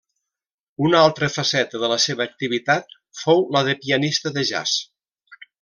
Una 0.85 1.01
altra 1.07 1.29
faceta 1.33 1.81
de 1.83 1.91
la 1.93 1.99
seva 2.07 2.27
activitat 2.27 2.99
fou 3.23 3.47
la 3.57 3.65
de 3.71 3.79
pianista 3.85 4.37
de 4.39 4.49
jazz. 4.53 4.75